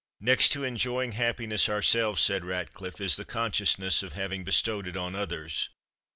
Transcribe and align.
"Next 0.19 0.49
to 0.53 0.63
enjoying 0.63 1.11
happiness 1.11 1.69
ourselves," 1.69 2.21
said 2.23 2.43
Ratcliffe, 2.43 2.99
"is 2.99 3.17
the 3.17 3.23
consciousness 3.23 4.01
of 4.01 4.13
having 4.13 4.43
bestowed 4.43 4.87
it 4.87 4.97
on 4.97 5.15
others. 5.15 5.69